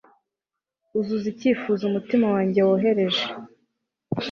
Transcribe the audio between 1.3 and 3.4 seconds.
icyifuzo umutima wanjye wohereje